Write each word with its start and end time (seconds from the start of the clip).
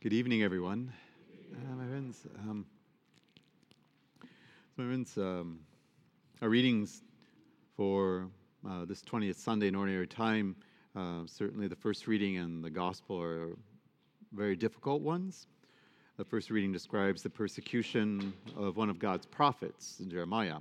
Good 0.00 0.12
evening, 0.12 0.44
everyone. 0.44 0.92
Uh, 1.52 1.74
my 1.74 1.84
friends, 1.88 2.20
um, 2.48 2.64
my 4.76 4.84
friends, 4.84 5.18
um, 5.18 5.58
our 6.40 6.48
readings 6.48 7.02
for 7.76 8.28
uh, 8.64 8.84
this 8.84 9.02
20th 9.02 9.34
Sunday 9.34 9.66
in 9.66 9.74
Ordinary 9.74 10.06
Time, 10.06 10.54
uh, 10.94 11.22
certainly 11.26 11.66
the 11.66 11.74
first 11.74 12.06
reading 12.06 12.36
and 12.36 12.62
the 12.62 12.70
Gospel 12.70 13.20
are 13.20 13.56
very 14.32 14.54
difficult 14.54 15.02
ones. 15.02 15.48
The 16.16 16.24
first 16.24 16.50
reading 16.50 16.70
describes 16.70 17.24
the 17.24 17.30
persecution 17.30 18.32
of 18.56 18.76
one 18.76 18.90
of 18.90 19.00
God's 19.00 19.26
prophets, 19.26 20.00
Jeremiah. 20.06 20.58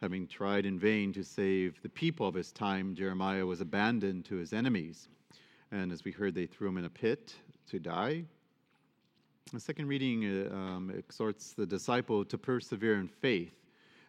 Having 0.00 0.28
tried 0.28 0.64
in 0.64 0.78
vain 0.78 1.12
to 1.12 1.22
save 1.22 1.82
the 1.82 1.90
people 1.90 2.26
of 2.26 2.34
his 2.34 2.52
time, 2.52 2.94
Jeremiah 2.94 3.44
was 3.44 3.60
abandoned 3.60 4.24
to 4.24 4.36
his 4.36 4.54
enemies. 4.54 5.08
And 5.72 5.92
as 5.92 6.04
we 6.04 6.10
heard, 6.10 6.34
they 6.34 6.46
threw 6.46 6.68
him 6.68 6.78
in 6.78 6.86
a 6.86 6.90
pit 6.90 7.34
to 7.68 7.78
die. 7.78 8.24
The 9.52 9.60
second 9.60 9.86
reading 9.86 10.24
uh, 10.24 10.52
um, 10.52 10.90
exhorts 10.90 11.52
the 11.52 11.66
disciple 11.66 12.24
to 12.24 12.36
persevere 12.36 12.98
in 12.98 13.06
faith 13.06 13.54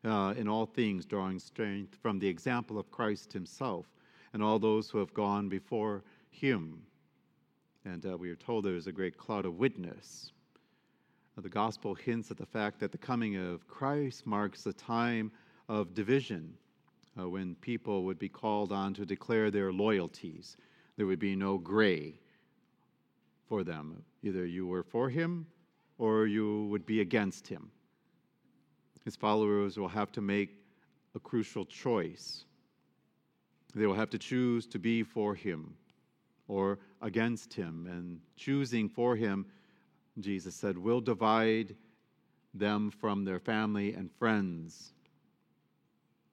uh, 0.03 0.33
in 0.35 0.47
all 0.47 0.65
things, 0.65 1.05
drawing 1.05 1.37
strength 1.37 1.95
from 2.01 2.17
the 2.17 2.27
example 2.27 2.79
of 2.79 2.89
Christ 2.89 3.33
himself 3.33 3.85
and 4.33 4.41
all 4.41 4.57
those 4.57 4.89
who 4.89 4.97
have 4.97 5.13
gone 5.13 5.47
before 5.47 6.03
him. 6.31 6.81
And 7.85 8.03
uh, 8.03 8.17
we 8.17 8.31
are 8.31 8.35
told 8.35 8.65
there 8.65 8.75
is 8.75 8.87
a 8.87 8.91
great 8.91 9.15
cloud 9.15 9.45
of 9.45 9.59
witness. 9.59 10.31
Uh, 11.37 11.41
the 11.41 11.49
gospel 11.49 11.93
hints 11.93 12.31
at 12.31 12.37
the 12.37 12.45
fact 12.47 12.79
that 12.79 12.91
the 12.91 12.97
coming 12.97 13.35
of 13.35 13.67
Christ 13.67 14.25
marks 14.25 14.65
a 14.65 14.73
time 14.73 15.31
of 15.69 15.93
division 15.93 16.51
uh, 17.19 17.29
when 17.29 17.53
people 17.61 18.05
would 18.05 18.17
be 18.17 18.27
called 18.27 18.71
on 18.71 18.91
to 18.95 19.05
declare 19.05 19.51
their 19.51 19.71
loyalties. 19.71 20.57
There 20.95 21.05
would 21.05 21.19
be 21.19 21.35
no 21.35 21.59
gray 21.59 22.15
for 23.47 23.63
them. 23.63 24.03
Either 24.23 24.45
you 24.45 24.67
were 24.67 24.83
for 24.83 25.09
him 25.09 25.47
or 25.97 26.27
you 26.27 26.65
would 26.65 26.85
be 26.85 27.01
against 27.01 27.47
him. 27.47 27.71
His 29.05 29.15
followers 29.15 29.77
will 29.77 29.87
have 29.87 30.11
to 30.13 30.21
make 30.21 30.61
a 31.15 31.19
crucial 31.19 31.65
choice. 31.65 32.45
They 33.73 33.85
will 33.85 33.95
have 33.95 34.09
to 34.11 34.17
choose 34.17 34.67
to 34.67 34.79
be 34.79 35.03
for 35.03 35.33
him 35.33 35.75
or 36.47 36.79
against 37.01 37.53
him. 37.53 37.87
And 37.89 38.19
choosing 38.35 38.89
for 38.89 39.15
him, 39.15 39.45
Jesus 40.19 40.55
said, 40.55 40.77
will 40.77 41.01
divide 41.01 41.75
them 42.53 42.91
from 42.91 43.23
their 43.23 43.39
family 43.39 43.93
and 43.93 44.11
friends. 44.11 44.93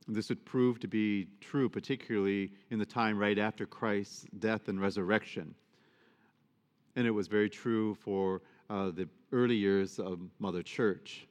This 0.06 0.28
would 0.28 0.44
prove 0.44 0.81
to 0.81 0.88
be 0.88 1.28
true, 1.41 1.69
particularly 1.69 2.53
in 2.70 2.78
the 2.78 2.86
time 2.86 3.19
right 3.19 3.38
after 3.38 3.66
Christ's 3.66 4.27
death 4.38 4.69
and 4.69 4.81
resurrection. 4.81 5.55
And 6.97 7.06
it 7.06 7.11
was 7.11 7.27
very 7.27 7.50
true 7.50 7.95
for 7.95 8.42
uh, 8.70 8.91
the 8.91 9.09
early 9.33 9.56
years 9.56 9.98
of 9.98 10.20
Mother 10.39 10.62
Church, 10.62 11.27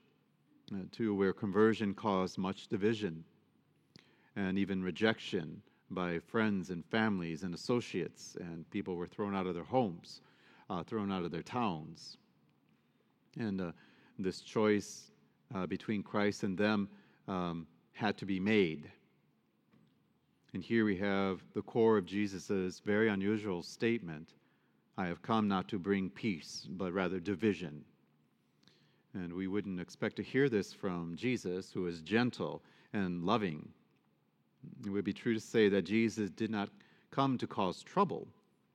uh, 0.73 0.79
too, 0.91 1.15
where 1.15 1.33
conversion 1.33 1.93
caused 1.93 2.37
much 2.37 2.67
division 2.67 3.23
and 4.35 4.57
even 4.57 4.83
rejection 4.83 5.61
by 5.89 6.19
friends 6.19 6.69
and 6.69 6.83
families 6.85 7.43
and 7.43 7.53
associates, 7.53 8.35
and 8.39 8.69
people 8.71 8.95
were 8.95 9.07
thrown 9.07 9.35
out 9.35 9.45
of 9.45 9.53
their 9.53 9.63
homes, 9.63 10.21
uh, 10.69 10.83
thrown 10.83 11.11
out 11.11 11.23
of 11.23 11.31
their 11.31 11.43
towns. 11.43 12.17
And 13.37 13.61
uh, 13.61 13.71
this 14.19 14.41
choice 14.41 15.11
uh, 15.53 15.65
between 15.67 16.03
Christ 16.03 16.43
and 16.43 16.57
them 16.57 16.89
um, 17.27 17.67
had 17.93 18.17
to 18.17 18.25
be 18.25 18.39
made. 18.39 18.89
And 20.53 20.63
here 20.63 20.85
we 20.85 20.97
have 20.97 21.43
the 21.53 21.61
core 21.61 21.97
of 21.97 22.05
Jesus' 22.05 22.81
very 22.83 23.09
unusual 23.09 23.63
statement 23.63 24.33
I 24.97 25.07
have 25.07 25.21
come 25.21 25.47
not 25.47 25.67
to 25.69 25.79
bring 25.79 26.09
peace, 26.09 26.67
but 26.69 26.93
rather 26.93 27.19
division. 27.19 27.83
And 29.13 29.33
we 29.33 29.47
wouldn't 29.47 29.79
expect 29.79 30.15
to 30.17 30.23
hear 30.23 30.49
this 30.49 30.73
from 30.73 31.15
Jesus, 31.15 31.71
who 31.71 31.87
is 31.87 32.01
gentle 32.01 32.61
and 32.93 33.23
loving. 33.23 33.69
It 34.85 34.89
would 34.89 35.03
be 35.03 35.13
true 35.13 35.33
to 35.33 35.39
say 35.39 35.69
that 35.69 35.83
Jesus 35.83 36.29
did 36.29 36.49
not 36.49 36.69
come 37.11 37.37
to 37.37 37.47
cause 37.47 37.83
trouble 37.83 38.27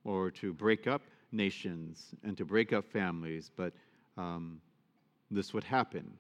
or 0.04 0.30
to 0.32 0.52
break 0.52 0.86
up 0.86 1.02
nations 1.32 2.14
and 2.24 2.36
to 2.36 2.44
break 2.44 2.72
up 2.72 2.84
families, 2.84 3.50
but 3.56 3.72
um, 4.16 4.60
this 5.30 5.52
would 5.52 5.64
happen. 5.64 6.10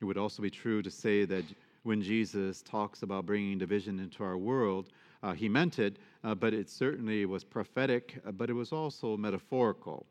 It 0.00 0.04
would 0.04 0.18
also 0.18 0.42
be 0.42 0.50
true 0.50 0.82
to 0.82 0.90
say 0.90 1.24
that 1.24 1.44
when 1.82 2.02
Jesus 2.02 2.62
talks 2.62 3.02
about 3.02 3.26
bringing 3.26 3.58
division 3.58 3.98
into 3.98 4.22
our 4.22 4.36
world, 4.36 4.90
uh, 5.22 5.32
he 5.32 5.48
meant 5.48 5.78
it, 5.78 5.96
uh, 6.24 6.34
but 6.34 6.54
it 6.54 6.70
certainly 6.70 7.26
was 7.26 7.44
prophetic, 7.44 8.20
uh, 8.26 8.32
but 8.32 8.50
it 8.50 8.52
was 8.52 8.72
also 8.72 9.16
metaphorical. 9.16 10.06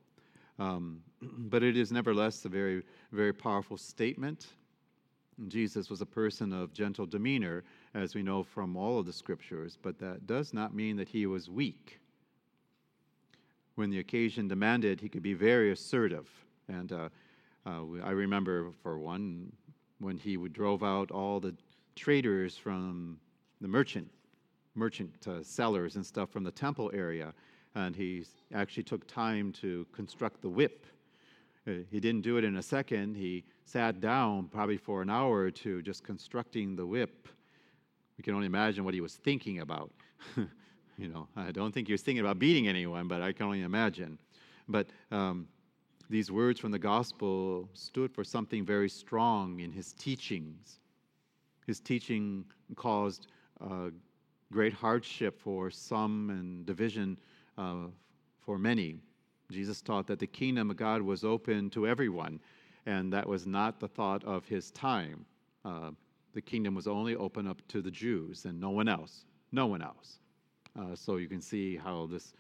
Um, 0.59 1.01
but 1.22 1.63
it 1.63 1.78
is 1.78 1.91
nevertheless 1.91 2.44
a 2.45 2.50
very, 2.50 2.84
very 3.12 3.34
powerful 3.34 3.78
statement. 3.78 4.47
Jesus 5.47 5.90
was 5.90 6.01
a 6.01 6.06
person 6.06 6.51
of 6.51 6.73
gentle 6.73 7.06
demeanor, 7.06 7.63
as 7.94 8.16
we 8.16 8.23
know 8.23 8.44
from 8.44 8.75
all 8.75 9.00
of 9.00 9.06
the 9.06 9.13
scriptures, 9.13 9.78
but 9.81 10.00
that 10.00 10.25
does 10.25 10.53
not 10.53 10.73
mean 10.73 10.97
that 10.97 11.07
he 11.07 11.25
was 11.25 11.50
weak. 11.50 12.00
When 13.75 13.91
the 13.91 14.00
occasion 14.00 14.47
demanded, 14.47 15.00
he 15.00 15.07
could 15.07 15.22
be 15.22 15.35
very 15.35 15.72
assertive. 15.72 16.28
And 16.68 16.91
uh, 16.91 17.09
uh, 17.68 17.84
I 18.03 18.09
remember, 18.09 18.72
for 18.81 18.97
one, 18.97 19.51
when 20.00 20.18
he 20.18 20.38
would 20.38 20.53
drove 20.53 20.84
out 20.84 21.12
all 21.12 21.39
the 21.39 21.56
traders 21.95 22.57
from 22.57 23.19
the 23.62 23.68
merchant 23.68 24.09
merchant 24.78 25.12
uh, 25.28 25.44
sellers 25.44 25.96
and 25.96 26.06
stuff 26.06 26.30
from 26.30 26.44
the 26.44 26.52
temple 26.52 26.92
area, 26.94 27.34
and 27.76 27.96
he 27.96 28.26
actually 28.54 28.84
took 28.84 29.06
time 29.08 29.52
to 29.52 29.86
construct 29.92 30.42
the 30.42 30.50
whip. 30.50 30.86
Uh, 31.68 31.72
he 31.92 32.00
didn't 32.00 32.22
do 32.22 32.38
it 32.38 32.44
in 32.44 32.58
a 32.58 32.62
second. 32.62 33.16
He 33.16 33.44
sat 33.66 34.00
down 34.00 34.48
probably 34.48 34.78
for 34.78 35.02
an 35.02 35.10
hour 35.10 35.40
or 35.40 35.52
two 35.52 35.82
just 35.82 36.04
constructing 36.04 36.76
the 36.76 36.86
whip. 36.86 37.28
We 38.18 38.24
can 38.24 38.34
only 38.34 38.48
imagine 38.48 38.86
what 38.86 38.94
he 38.94 39.02
was 39.02 39.16
thinking 39.16 39.60
about. 39.60 39.92
you 40.98 41.08
know, 41.08 41.28
I 41.36 41.52
don't 41.52 41.74
think 41.74 41.88
he 41.88 41.94
was 41.94 42.02
thinking 42.02 42.22
about 42.22 42.40
beating 42.40 42.68
anyone, 42.68 43.08
but 43.08 43.22
I 43.22 43.32
can 43.32 43.46
only 43.46 43.62
imagine. 43.62 44.18
But 44.68 44.88
um, 45.12 45.48
these 46.10 46.32
words 46.32 46.60
from 46.60 46.72
the 46.72 46.80
gospel 46.80 47.70
stood 47.74 48.12
for 48.12 48.24
something 48.24 48.66
very 48.66 48.90
strong 48.90 49.60
in 49.60 49.72
his 49.72 49.94
teachings. 49.94 50.80
His 51.66 51.80
teaching 51.80 52.46
caused 52.76 53.28
uh, 53.62 53.90
great 54.52 54.74
hardship 54.74 55.40
for 55.40 55.69
some 55.69 56.30
and 56.30 56.66
division 56.66 57.19
uh, 57.58 57.88
for 58.40 58.58
many. 58.58 58.96
Jesus 59.52 59.81
taught 59.81 60.08
that 60.08 60.19
the 60.19 60.28
kingdom 60.28 60.69
of 60.69 60.78
God 60.78 61.02
was 61.02 61.24
open 61.24 61.69
to 61.72 61.88
everyone, 61.88 62.40
and 62.86 63.12
that 63.13 63.28
was 63.28 63.46
not 63.46 63.80
the 63.80 63.88
thought 63.88 64.24
of 64.24 64.46
his 64.46 64.72
time. 64.72 65.25
Uh, 65.63 65.91
the 66.34 66.41
kingdom 66.41 66.75
was 66.75 66.88
only 66.88 67.16
open 67.16 67.47
up 67.47 67.62
to 67.68 67.81
the 67.81 67.91
Jews 67.91 68.46
and 68.46 68.59
no 68.59 68.69
one 68.69 68.88
else. 68.88 69.25
No 69.52 69.68
one 69.68 69.81
else. 69.81 70.19
Uh, 70.78 70.96
so 70.96 71.16
you 71.18 71.28
can 71.28 71.41
see 71.41 71.75
how 71.75 72.06
this 72.06 72.34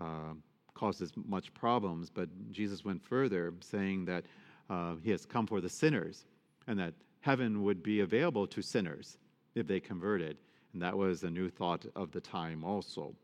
uh, 0.00 0.32
causes 0.74 1.12
much 1.26 1.52
problems. 1.54 2.08
But 2.10 2.28
Jesus 2.50 2.84
went 2.84 3.02
further, 3.02 3.52
saying 3.60 4.06
that 4.06 4.24
uh, 4.70 4.94
he 5.02 5.10
has 5.10 5.26
come 5.26 5.46
for 5.46 5.60
the 5.60 5.68
sinners 5.68 6.24
and 6.66 6.78
that 6.78 6.94
heaven 7.20 7.62
would 7.62 7.82
be 7.82 8.00
available 8.00 8.46
to 8.46 8.62
sinners 8.62 9.18
if 9.54 9.66
they 9.66 9.80
converted. 9.80 10.36
And 10.74 10.82
that 10.82 10.96
was 10.96 11.22
a 11.22 11.30
new 11.30 11.48
thought 11.48 11.86
of 11.94 12.10
the 12.10 12.20
time 12.20 12.64
also. 12.64 13.14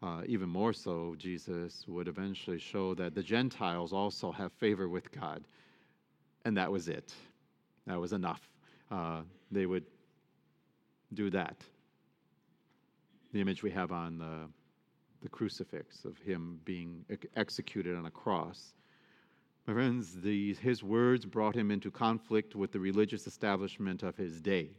Uh, 0.00 0.22
even 0.26 0.48
more 0.48 0.72
so, 0.72 1.14
Jesus 1.18 1.84
would 1.88 2.08
eventually 2.08 2.58
show 2.58 2.94
that 2.94 3.14
the 3.14 3.22
Gentiles 3.22 3.92
also 3.92 4.30
have 4.32 4.52
favor 4.52 4.88
with 4.88 5.10
God. 5.12 5.44
And 6.44 6.56
that 6.56 6.70
was 6.70 6.88
it. 6.88 7.14
That 7.86 8.00
was 8.00 8.12
enough. 8.12 8.40
Uh, 8.90 9.22
they 9.50 9.66
would 9.66 9.84
do 11.14 11.30
that. 11.30 11.56
The 13.32 13.40
image 13.40 13.62
we 13.62 13.70
have 13.72 13.90
on 13.90 14.18
the, 14.18 14.48
the 15.20 15.28
crucifix 15.28 16.04
of 16.04 16.16
him 16.18 16.60
being 16.64 17.04
executed 17.36 17.96
on 17.96 18.06
a 18.06 18.10
cross. 18.10 18.74
My 19.66 19.74
friends, 19.74 20.16
his 20.22 20.82
words 20.82 21.24
brought 21.24 21.56
him 21.56 21.70
into 21.72 21.90
conflict 21.90 22.54
with 22.54 22.70
the 22.70 22.80
religious 22.80 23.26
establishment 23.26 24.02
of 24.02 24.16
his 24.16 24.40
day. 24.40 24.70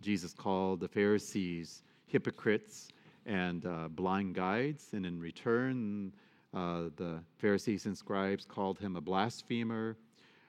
Jesus 0.00 0.32
called 0.32 0.80
the 0.80 0.88
Pharisees 0.88 1.82
hypocrites 2.06 2.88
and 3.24 3.66
uh, 3.66 3.88
blind 3.88 4.34
guides, 4.34 4.88
and 4.92 5.04
in 5.04 5.18
return, 5.18 6.12
uh, 6.54 6.84
the 6.96 7.18
Pharisees 7.38 7.86
and 7.86 7.96
scribes 7.96 8.44
called 8.44 8.78
him 8.78 8.96
a 8.96 9.00
blasphemer, 9.00 9.96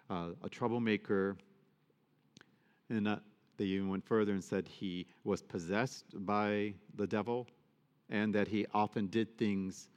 uh, 0.09 0.29
a 0.44 0.49
troublemaker, 0.49 1.35
and 2.89 3.07
uh, 3.07 3.17
they 3.57 3.65
even 3.65 3.89
went 3.89 4.05
further 4.05 4.31
and 4.31 4.44
said 4.44 4.67
he 4.67 5.07
was 5.23 5.41
possessed 5.41 6.05
by 6.25 6.73
the 6.95 7.07
devil, 7.07 7.47
and 8.09 8.33
that 8.33 8.47
he 8.47 8.65
often 8.73 9.07
did 9.07 9.38
things 9.38 9.89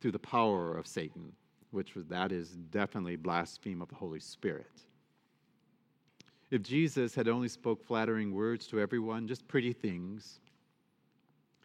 through 0.00 0.12
the 0.12 0.18
power 0.18 0.76
of 0.76 0.86
Satan, 0.86 1.32
which 1.72 1.94
was, 1.94 2.06
that 2.06 2.30
is 2.30 2.50
definitely 2.70 3.16
blaspheme 3.16 3.82
of 3.82 3.88
the 3.88 3.96
Holy 3.96 4.20
Spirit. 4.20 4.70
If 6.50 6.62
Jesus 6.62 7.14
had 7.14 7.28
only 7.28 7.48
spoke 7.48 7.84
flattering 7.84 8.32
words 8.32 8.66
to 8.68 8.80
everyone, 8.80 9.28
just 9.28 9.46
pretty 9.48 9.72
things, 9.72 10.40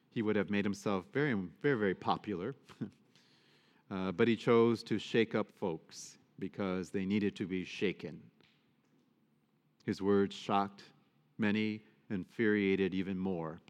he 0.09 0.21
would 0.21 0.35
have 0.35 0.49
made 0.49 0.65
himself 0.65 1.05
very, 1.13 1.33
very, 1.61 1.77
very 1.77 1.95
popular. 1.95 2.55
uh, 3.91 4.11
but 4.11 4.27
he 4.27 4.35
chose 4.35 4.83
to 4.83 4.99
shake 4.99 5.35
up 5.35 5.47
folks 5.59 6.17
because 6.37 6.89
they 6.89 7.05
needed 7.05 7.35
to 7.37 7.47
be 7.47 7.63
shaken. 7.63 8.19
His 9.85 10.01
words 10.01 10.35
shocked 10.35 10.83
many, 11.37 11.81
infuriated 12.09 12.93
even 12.93 13.17
more. 13.17 13.61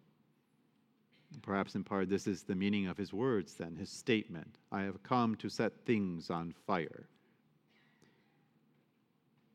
Perhaps 1.42 1.76
in 1.76 1.84
part, 1.84 2.10
this 2.10 2.28
is 2.28 2.44
the 2.44 2.56
meaning 2.56 2.88
of 2.88 2.98
his 2.98 3.14
words, 3.14 3.56
then, 3.56 3.76
his 3.76 3.90
statement 3.90 4.58
I 4.72 4.82
have 4.82 5.02
come 5.04 5.36
to 5.36 5.50
set 5.50 5.86
things 5.86 6.30
on 6.30 6.54
fire. 6.66 7.08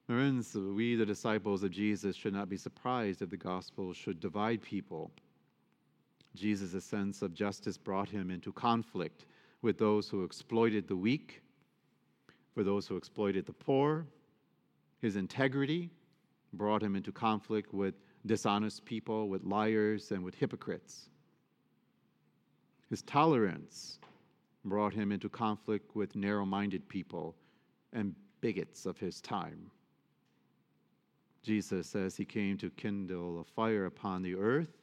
Friends, 0.09 0.55
we, 0.55 0.95
the 0.95 1.05
disciples 1.05 1.63
of 1.63 1.71
Jesus, 1.71 2.17
should 2.17 2.33
not 2.33 2.49
be 2.49 2.57
surprised 2.57 3.21
if 3.21 3.29
the 3.29 3.37
gospel 3.37 3.93
should 3.93 4.21
divide 4.21 4.63
people. 4.63 5.11
Jesus' 6.35 6.83
sense 6.83 7.21
of 7.21 7.35
justice 7.35 7.77
brought 7.77 8.09
him 8.09 8.31
into 8.31 8.51
conflict 8.51 9.27
with 9.61 9.77
those 9.77 10.09
who 10.09 10.25
exploited 10.25 10.89
the 10.89 10.97
weak, 10.97 11.43
for 12.55 12.65
those 12.65 12.87
who 12.87 12.97
exploited 12.97 13.45
the 13.45 13.53
poor. 13.53 14.07
His 15.03 15.17
integrity 15.17 15.91
brought 16.55 16.83
him 16.83 16.97
into 16.97 17.13
conflict 17.13 17.75
with 17.75 17.93
dishonest 18.25 18.87
people, 18.87 19.29
with 19.29 19.45
liars, 19.45 20.11
and 20.11 20.25
with 20.25 20.35
hypocrites. 20.37 21.11
His 22.89 23.03
tolerance 23.03 23.99
brought 24.65 24.95
him 24.95 25.13
into 25.13 25.29
conflict 25.29 25.95
with 25.95 26.17
narrow 26.17 26.47
minded 26.47 26.89
people 26.89 27.35
and 27.93 28.15
bigots 28.41 28.87
of 28.87 28.97
his 28.97 29.21
time. 29.21 29.71
Jesus 31.43 31.87
says 31.87 32.17
he 32.17 32.25
came 32.25 32.57
to 32.59 32.71
kindle 32.71 33.41
a 33.41 33.45
fire 33.45 33.87
upon 33.87 34.23
the 34.23 34.35
earth. 34.35 34.77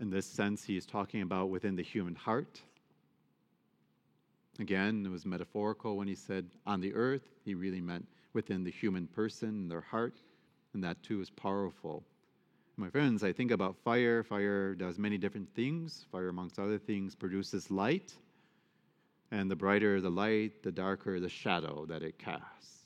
In 0.00 0.10
this 0.10 0.26
sense, 0.26 0.64
he 0.64 0.76
is 0.76 0.86
talking 0.86 1.22
about 1.22 1.50
within 1.50 1.76
the 1.76 1.82
human 1.82 2.14
heart. 2.14 2.60
Again, 4.58 5.04
it 5.04 5.10
was 5.10 5.26
metaphorical 5.26 5.96
when 5.96 6.08
he 6.08 6.14
said 6.14 6.46
on 6.66 6.80
the 6.80 6.94
earth, 6.94 7.22
he 7.44 7.54
really 7.54 7.80
meant 7.80 8.06
within 8.32 8.64
the 8.64 8.70
human 8.70 9.06
person, 9.06 9.68
their 9.68 9.80
heart, 9.80 10.20
and 10.72 10.82
that 10.82 11.02
too 11.02 11.20
is 11.20 11.30
powerful. 11.30 12.04
My 12.76 12.90
friends, 12.90 13.22
I 13.22 13.32
think 13.32 13.52
about 13.52 13.76
fire. 13.84 14.24
Fire 14.24 14.74
does 14.74 14.98
many 14.98 15.16
different 15.16 15.48
things. 15.54 16.06
Fire, 16.10 16.28
amongst 16.28 16.58
other 16.58 16.78
things, 16.78 17.14
produces 17.14 17.70
light. 17.70 18.12
And 19.30 19.48
the 19.48 19.56
brighter 19.56 20.00
the 20.00 20.10
light, 20.10 20.62
the 20.62 20.72
darker 20.72 21.20
the 21.20 21.28
shadow 21.28 21.86
that 21.86 22.02
it 22.02 22.18
casts. 22.18 22.83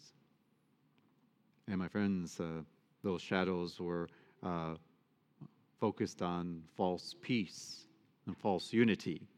And 1.68 1.78
my 1.78 1.88
friends, 1.88 2.40
uh, 2.40 2.62
those 3.02 3.20
shadows 3.20 3.78
were 3.78 4.08
uh, 4.42 4.74
focused 5.78 6.22
on 6.22 6.62
false 6.76 7.14
peace 7.20 7.84
and 8.26 8.36
false 8.36 8.72
unity, 8.72 9.28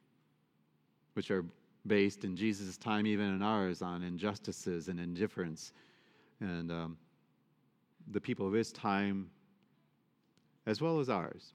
which 1.15 1.31
are 1.31 1.45
based 1.87 2.25
in 2.25 2.37
Jesus' 2.37 2.77
time, 2.77 3.07
even 3.07 3.35
in 3.35 3.43
ours, 3.43 3.83
on 3.83 4.03
injustices 4.03 4.89
and 4.89 5.01
indifference. 5.01 5.73
And 6.41 6.71
um, 6.71 6.97
the 8.13 8.21
people 8.21 8.47
of 8.47 8.53
his 8.53 8.71
time 8.71 9.31
as 10.67 10.81
well 10.81 11.01
as 11.01 11.09
ours. 11.09 11.55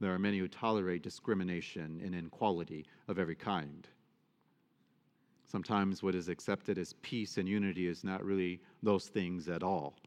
There 0.00 0.12
are 0.12 0.18
many 0.18 0.38
who 0.38 0.48
tolerate 0.48 1.02
discrimination 1.02 2.00
and 2.04 2.14
inequality 2.14 2.84
of 3.08 3.18
every 3.18 3.36
kind. 3.36 3.86
Sometimes 5.52 6.02
what 6.02 6.14
is 6.14 6.30
accepted 6.30 6.78
as 6.78 6.94
peace 7.02 7.36
and 7.36 7.46
unity 7.46 7.86
is 7.86 8.04
not 8.04 8.24
really 8.24 8.58
those 8.82 9.08
things 9.08 9.50
at 9.50 9.62
all. 9.62 9.98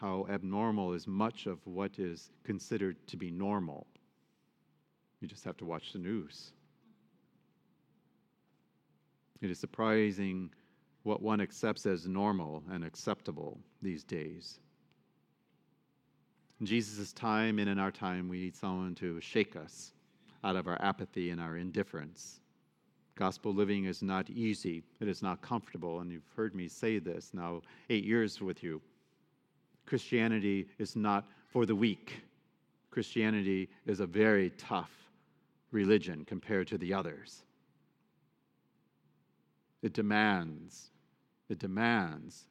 How 0.00 0.26
abnormal 0.28 0.94
is 0.94 1.06
much 1.06 1.46
of 1.46 1.64
what 1.64 1.96
is 2.00 2.32
considered 2.42 2.96
to 3.06 3.16
be 3.16 3.30
normal. 3.30 3.86
You 5.20 5.28
just 5.28 5.44
have 5.44 5.56
to 5.58 5.64
watch 5.64 5.92
the 5.92 6.00
news. 6.00 6.50
It 9.40 9.48
is 9.48 9.60
surprising 9.60 10.50
what 11.04 11.22
one 11.22 11.40
accepts 11.40 11.86
as 11.86 12.04
normal 12.04 12.64
and 12.72 12.84
acceptable 12.84 13.60
these 13.80 14.02
days. 14.02 14.58
In 16.58 16.66
Jesus' 16.66 17.12
time 17.12 17.60
and 17.60 17.70
in 17.70 17.78
our 17.78 17.92
time, 17.92 18.28
we 18.28 18.40
need 18.40 18.56
someone 18.56 18.96
to 18.96 19.20
shake 19.20 19.54
us 19.54 19.92
out 20.42 20.56
of 20.56 20.66
our 20.66 20.82
apathy 20.82 21.30
and 21.30 21.40
our 21.40 21.56
indifference. 21.56 22.40
Gospel 23.18 23.52
living 23.52 23.86
is 23.86 24.00
not 24.00 24.30
easy, 24.30 24.84
it 25.00 25.08
is 25.08 25.22
not 25.24 25.42
comfortable, 25.42 25.98
and 25.98 26.12
you've 26.12 26.30
heard 26.36 26.54
me 26.54 26.68
say 26.68 27.00
this 27.00 27.30
now 27.34 27.62
eight 27.90 28.04
years 28.04 28.40
with 28.40 28.62
you. 28.62 28.80
Christianity 29.86 30.68
is 30.78 30.94
not 30.94 31.26
for 31.48 31.66
the 31.66 31.74
weak. 31.74 32.22
Christianity 32.92 33.70
is 33.86 33.98
a 33.98 34.06
very 34.06 34.50
tough 34.50 34.92
religion 35.72 36.24
compared 36.26 36.68
to 36.68 36.78
the 36.78 36.94
others. 36.94 37.42
It 39.82 39.94
demands, 39.94 40.90
it 41.48 41.58
demands 41.58 42.46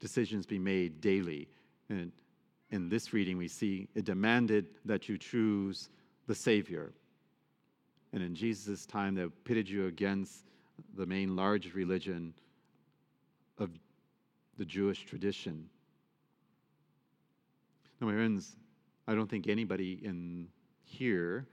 decisions 0.00 0.46
be 0.46 0.58
made 0.58 1.02
daily. 1.02 1.46
And 1.90 2.10
in 2.70 2.88
this 2.88 3.12
reading, 3.12 3.36
we 3.36 3.48
see 3.48 3.86
it 3.94 4.06
demanded 4.06 4.64
that 4.86 5.10
you 5.10 5.18
choose 5.18 5.90
the 6.26 6.34
Savior. 6.34 6.94
And 8.12 8.22
in 8.22 8.34
Jesus' 8.34 8.86
time, 8.86 9.14
they 9.14 9.26
pitted 9.44 9.68
you 9.68 9.86
against 9.86 10.46
the 10.96 11.06
main 11.06 11.36
large 11.36 11.74
religion 11.74 12.34
of 13.58 13.70
the 14.58 14.64
Jewish 14.64 15.04
tradition. 15.04 15.68
Now, 18.00 18.08
my 18.08 18.14
friends, 18.14 18.56
I 19.06 19.14
don't 19.14 19.28
think 19.28 19.46
anybody 19.46 20.00
in 20.02 20.48
here, 20.84 21.46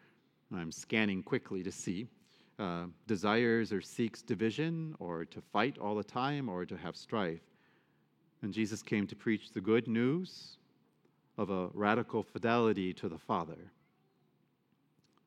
I'm 0.53 0.71
scanning 0.71 1.21
quickly 1.21 1.61
to 1.63 1.71
see, 1.71 2.07
uh, 2.57 2.85
desires 3.05 3.71
or 3.71 3.81
seeks 3.81 4.21
division 4.21 4.95
or 4.99 5.25
to 5.25 5.41
fight 5.41 5.77
all 5.77 5.95
the 5.95 6.03
time 6.03 6.49
or 6.49 6.65
to 6.65 6.77
have 6.77 6.95
strife. 6.95 7.41
And 8.41 8.53
Jesus 8.53 8.81
came 8.81 9.05
to 9.07 9.15
preach 9.15 9.51
the 9.51 9.61
good 9.61 9.87
news 9.87 10.57
of 11.37 11.49
a 11.49 11.67
radical 11.73 12.23
fidelity 12.23 12.93
to 12.93 13.09
the 13.09 13.17
Father. 13.17 13.71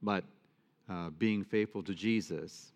But 0.02 0.24
uh, 0.90 1.10
being 1.10 1.44
faithful 1.44 1.82
to 1.84 1.94
Jesus 1.94 2.72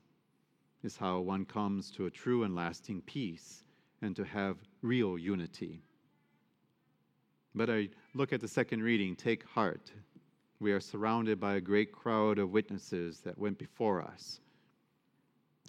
is 0.83 0.97
how 0.97 1.19
one 1.21 1.45
comes 1.45 1.91
to 1.91 2.07
a 2.07 2.11
true 2.11 2.45
and 2.45 2.55
lasting 2.55 3.03
peace 3.03 3.65
and 4.03 4.15
to 4.17 4.25
have 4.25 4.57
real 4.83 5.19
unity. 5.19 5.83
But 7.55 7.71
I 7.71 7.89
look 8.15 8.33
at 8.33 8.41
the 8.41 8.49
second 8.49 8.83
reading 8.83 9.17
take 9.17 9.45
heart. 9.45 9.91
We 10.61 10.73
are 10.73 10.81
surrounded 10.81 11.41
by 11.41 11.55
a 11.55 11.61
great 11.61 11.93
crowd 11.93 12.39
of 12.39 12.51
witnesses 12.51 13.21
that 13.21 13.39
went 13.39 13.59
before 13.59 14.03
us. 14.03 14.41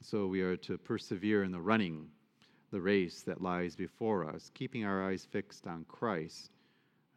So 0.02 0.28
we 0.28 0.42
are 0.42 0.58
to 0.58 0.78
persevere 0.78 1.44
in 1.44 1.52
the 1.52 1.62
running, 1.62 2.08
the 2.72 2.82
race 2.82 3.22
that 3.22 3.42
lies 3.42 3.76
before 3.76 4.30
us, 4.30 4.52
keeping 4.54 4.86
our 4.86 5.04
eyes 5.10 5.26
fixed 5.26 5.66
on 5.66 5.86
Christ 5.88 6.52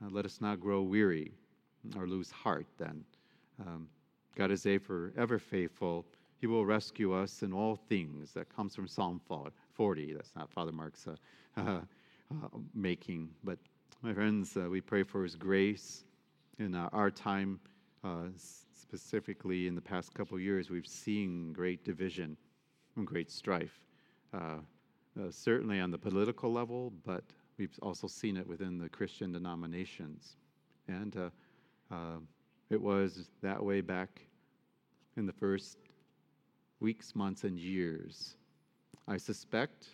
uh, 0.03 0.09
let 0.11 0.25
us 0.25 0.41
not 0.41 0.61
grow 0.61 0.83
weary 0.83 1.33
or 1.97 2.07
lose 2.07 2.31
heart 2.31 2.67
then. 2.79 3.05
Um, 3.61 3.89
God 4.39 4.53
is 4.53 4.65
ever 4.67 5.39
faithful. 5.41 6.07
He 6.41 6.47
will 6.47 6.65
rescue 6.65 7.13
us 7.13 7.43
in 7.43 7.53
all 7.53 7.75
things. 7.75 8.31
That 8.35 8.49
comes 8.55 8.73
from 8.77 8.87
Psalm 8.87 9.21
40. 9.73 10.13
That's 10.13 10.31
not 10.37 10.49
Father 10.49 10.71
Mark's 10.71 11.09
uh, 11.09 11.17
uh, 11.61 11.81
making. 12.73 13.31
But, 13.43 13.59
my 14.01 14.15
friends, 14.15 14.57
uh, 14.57 14.71
we 14.71 14.81
pray 14.81 15.03
for 15.03 15.25
His 15.25 15.35
grace. 15.35 16.05
In 16.61 16.77
uh, 16.77 16.89
our 16.93 17.11
time, 17.11 17.59
uh, 18.05 18.27
specifically 18.37 19.67
in 19.67 19.75
the 19.75 19.81
past 19.81 20.15
couple 20.15 20.39
years, 20.39 20.71
we've 20.71 20.87
seen 20.87 21.53
great 21.53 21.85
division 21.85 22.37
and 22.95 23.05
great 23.05 23.33
strife. 23.33 23.81
certainly 25.31 25.81
on 25.81 25.91
the 25.91 25.99
political 25.99 26.53
level, 26.53 26.93
but 27.05 27.25
We've 27.59 27.77
also 27.83 28.07
seen 28.07 28.37
it 28.37 28.47
within 28.47 28.79
the 28.79 28.89
Christian 28.89 29.33
denominations. 29.33 30.37
And 30.87 31.17
it 32.71 32.81
was 32.81 33.31
that 33.43 33.61
way 33.61 33.81
back 33.81 34.28
in 35.19 35.27
the 35.27 35.33
first 35.33 35.79
weeks, 36.81 37.15
months, 37.15 37.45
and 37.45 37.59
years. 37.59 38.37
I 39.07 39.17
suspect, 39.17 39.89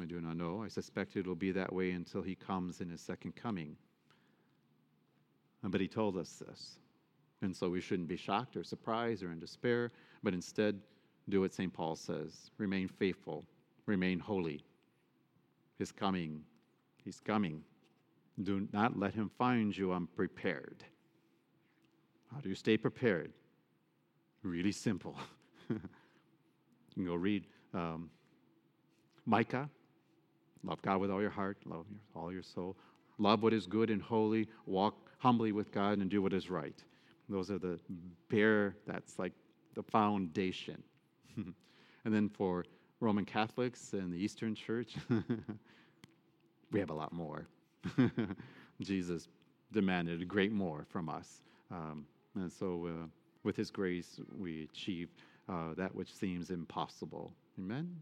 I 0.00 0.04
do 0.04 0.20
not 0.20 0.36
know, 0.36 0.62
I 0.64 0.68
suspect 0.68 1.16
it 1.16 1.26
will 1.26 1.34
be 1.34 1.52
that 1.52 1.72
way 1.72 1.92
until 1.92 2.22
he 2.22 2.34
comes 2.34 2.80
in 2.80 2.88
his 2.88 3.00
second 3.00 3.36
coming. 3.36 3.76
But 5.62 5.80
he 5.80 5.88
told 5.88 6.16
us 6.16 6.42
this. 6.44 6.78
And 7.42 7.54
so 7.54 7.68
we 7.68 7.80
shouldn't 7.80 8.08
be 8.08 8.16
shocked 8.16 8.56
or 8.56 8.64
surprised 8.64 9.22
or 9.22 9.30
in 9.30 9.38
despair, 9.38 9.92
but 10.22 10.34
instead 10.34 10.80
do 11.28 11.42
what 11.42 11.54
St. 11.54 11.72
Paul 11.72 11.94
says 11.94 12.50
remain 12.58 12.88
faithful, 12.88 13.44
remain 13.86 14.18
holy. 14.18 14.64
His 15.78 15.92
coming 15.92 16.42
He's 17.04 17.20
coming. 17.20 17.62
Do 18.42 18.68
not 18.72 18.98
let 18.98 19.14
him 19.14 19.30
find 19.38 19.76
you 19.76 19.92
unprepared. 19.92 20.84
How 22.32 22.40
do 22.40 22.48
you 22.48 22.54
stay 22.54 22.76
prepared? 22.76 23.32
Really 24.42 24.72
simple. 24.72 25.16
you 25.70 25.80
can 26.94 27.04
go 27.04 27.14
read 27.14 27.44
um, 27.74 28.10
Micah. 29.26 29.68
Love 30.64 30.82
God 30.82 31.00
with 31.00 31.10
all 31.10 31.20
your 31.20 31.30
heart, 31.30 31.56
love 31.64 31.86
your, 31.90 32.00
all 32.22 32.32
your 32.32 32.42
soul. 32.42 32.76
Love 33.18 33.42
what 33.42 33.52
is 33.52 33.66
good 33.66 33.90
and 33.90 34.00
holy. 34.00 34.48
Walk 34.66 34.94
humbly 35.18 35.52
with 35.52 35.72
God 35.72 35.98
and 35.98 36.10
do 36.10 36.22
what 36.22 36.32
is 36.32 36.50
right. 36.50 36.82
Those 37.28 37.50
are 37.50 37.58
the 37.58 37.78
bare, 38.28 38.74
that's 38.86 39.18
like 39.18 39.32
the 39.74 39.82
foundation. 39.82 40.82
and 41.36 41.54
then 42.04 42.28
for 42.28 42.64
Roman 42.98 43.24
Catholics 43.24 43.92
and 43.92 44.12
the 44.12 44.16
Eastern 44.16 44.54
Church, 44.54 44.96
we 46.72 46.80
have 46.80 46.90
a 46.90 46.94
lot 46.94 47.12
more. 47.12 47.46
Jesus 48.80 49.28
demanded 49.72 50.20
a 50.20 50.24
great 50.24 50.52
more 50.52 50.86
from 50.88 51.08
us. 51.08 51.42
Um, 51.70 52.06
and 52.34 52.50
so, 52.52 52.86
uh, 52.86 53.06
with 53.42 53.56
His 53.56 53.70
grace, 53.70 54.20
we 54.36 54.64
achieve 54.64 55.08
uh, 55.48 55.74
that 55.76 55.94
which 55.94 56.14
seems 56.14 56.50
impossible. 56.50 57.32
Amen? 57.58 57.96